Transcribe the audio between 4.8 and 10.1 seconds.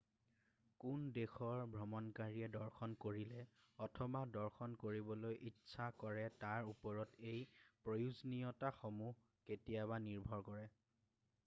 কৰিবলৈ ইচ্ছা কৰে তাৰ ওপৰত এই প্ৰয়োজনীয়তাসমূহ কেতিয়াবা